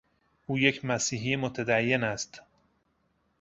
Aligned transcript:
او 0.45 0.59
یک 0.59 0.85
مسیحی 0.85 1.35
متدین 1.35 2.03
است. 2.03 2.41